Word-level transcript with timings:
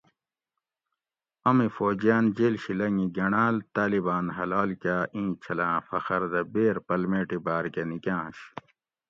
امی 1.49 1.67
فوجیاۤن 1.75 2.25
جیل 2.37 2.55
شی 2.63 2.73
لنگی 2.79 3.07
گۤنڑاۤل 3.15 3.55
طاۤلباۤن 3.73 4.25
حلال 4.37 4.69
کاۤ 4.81 5.03
اِیں 5.15 5.29
چھلاۤں 5.43 5.77
فخر 5.87 6.21
دہ 6.31 6.41
بیر 6.53 6.75
پلمیٹی 6.87 7.37
باۤر 7.45 7.65
کہ 7.73 7.83
نِکاۤنش 7.89 8.37